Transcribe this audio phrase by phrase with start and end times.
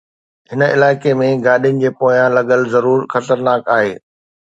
[0.51, 3.93] هن علائقي ۾ گاڏين جي پويان لڳل ضرور خطرناڪ آهي